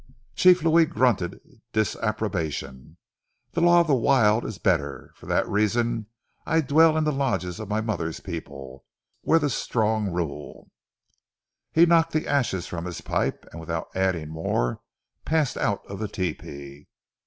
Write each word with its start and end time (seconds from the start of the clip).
Chief 0.35 0.63
Louis 0.63 0.87
grunted 0.87 1.39
disapprobation. 1.73 2.97
"Ze 3.53 3.61
law 3.61 3.81
of 3.81 3.85
ze 3.87 3.93
wild 3.93 4.43
is 4.45 4.57
better. 4.57 5.11
For 5.15 5.27
dat 5.27 5.47
reason 5.47 6.07
I 6.43 6.61
dwell 6.61 6.97
in 6.97 7.05
ze 7.05 7.11
lodges 7.11 7.59
of 7.59 7.69
my 7.69 7.81
mother's 7.81 8.19
people, 8.19 8.83
where 9.21 9.39
ze 9.39 9.49
strong 9.49 10.11
rule." 10.11 10.71
He 11.71 11.85
knocked 11.85 12.13
the 12.13 12.27
ashes 12.27 12.65
from 12.65 12.85
his 12.85 13.01
pipe, 13.01 13.45
and 13.51 13.59
without 13.59 13.89
adding 13.93 14.29
more 14.29 14.81
passed 15.23 15.55
out 15.55 15.85
of 15.85 15.99
the 15.99 16.07
tepee. 16.07 16.87